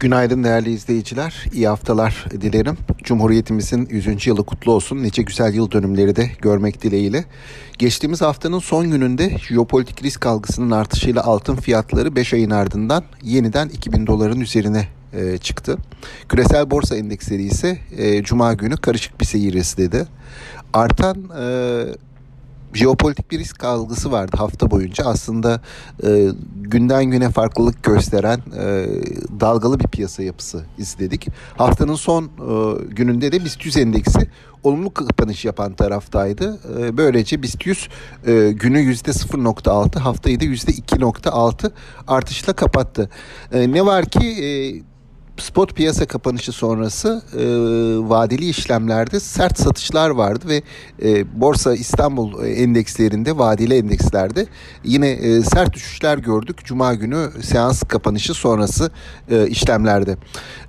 [0.00, 1.44] Günaydın değerli izleyiciler.
[1.52, 2.76] İyi haftalar dilerim.
[3.02, 4.26] Cumhuriyetimizin 100.
[4.26, 5.02] yılı kutlu olsun.
[5.02, 7.24] Nice güzel yıl dönümleri de görmek dileğiyle.
[7.78, 14.06] Geçtiğimiz haftanın son gününde jeopolitik risk algısının artışıyla altın fiyatları 5 ayın ardından yeniden 2000
[14.06, 15.76] doların üzerine e, çıktı.
[16.28, 20.06] Küresel borsa endeksleri ise e, cuma günü karışık bir seyir izledi.
[20.72, 21.44] Artan e,
[22.76, 25.04] jeopolitik bir risk algısı vardı hafta boyunca.
[25.04, 25.60] Aslında
[26.04, 28.86] e, günden güne farklılık gösteren e,
[29.40, 31.28] dalgalı bir piyasa yapısı izledik.
[31.56, 32.28] Haftanın son e,
[32.84, 34.30] gününde de BIST 100 endeksi
[34.62, 36.58] olumlu kapanış yapan taraftaydı.
[36.78, 37.88] E, böylece BIST 100
[38.26, 41.70] e, günü %0.6 haftayı da %2.6
[42.08, 43.10] artışla kapattı.
[43.52, 44.46] E, ne var ki e,
[45.38, 47.44] spot piyasa kapanışı sonrası e,
[48.08, 50.62] vadeli işlemlerde sert satışlar vardı ve
[51.02, 54.46] e, Borsa İstanbul endekslerinde vadeli endekslerde
[54.84, 58.90] yine e, sert düşüşler gördük Cuma günü seans kapanışı sonrası
[59.30, 60.16] e, işlemlerde.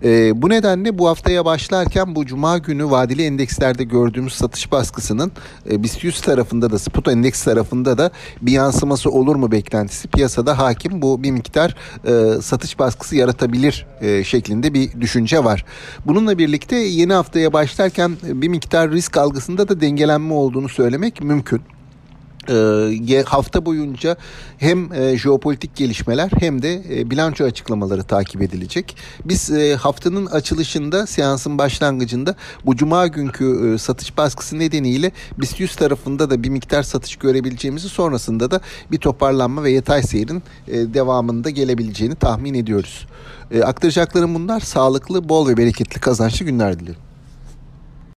[0.03, 5.31] E, bu nedenle bu haftaya başlarken bu Cuma günü vadeli endekslerde gördüğümüz satış baskısının
[5.71, 10.57] e, BIST 100 tarafında da spot endeks tarafında da bir yansıması olur mu beklentisi piyasada
[10.57, 15.65] hakim bu bir miktar e, satış baskısı yaratabilir e, şeklinde şeklinde bir düşünce var.
[16.05, 21.61] Bununla birlikte yeni haftaya başlarken bir miktar risk algısında da dengelenme olduğunu söylemek mümkün
[22.49, 24.17] e, hafta boyunca
[24.57, 28.97] hem e, jeopolitik gelişmeler hem de e, bilanço açıklamaları takip edilecek.
[29.25, 35.75] Biz e, haftanın açılışında seansın başlangıcında bu cuma günkü e, satış baskısı nedeniyle BIST 100
[35.75, 38.61] tarafında da bir miktar satış görebileceğimizi sonrasında da
[38.91, 43.07] bir toparlanma ve yatay seyrin e, devamında gelebileceğini tahmin ediyoruz.
[43.51, 44.59] E, aktaracaklarım bunlar.
[44.59, 47.06] Sağlıklı, bol ve bereketli kazançlı günler dilerim.